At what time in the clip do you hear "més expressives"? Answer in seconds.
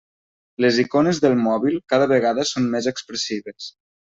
2.77-3.73